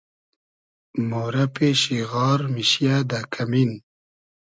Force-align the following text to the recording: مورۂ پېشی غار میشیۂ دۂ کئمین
مورۂ 1.09 1.45
پېشی 1.55 1.99
غار 2.11 2.41
میشیۂ 2.53 2.93
دۂ 3.09 3.19
کئمین 3.33 3.71